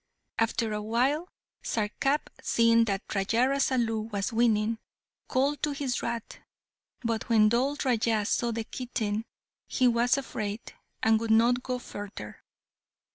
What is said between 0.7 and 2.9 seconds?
a while, Sarkap, seeing